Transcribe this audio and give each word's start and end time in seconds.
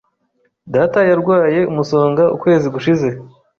Data 0.73 0.99
yarwaye 1.09 1.59
umusonga 1.71 2.23
ukwezi 2.35 2.67
gushize. 2.75 3.07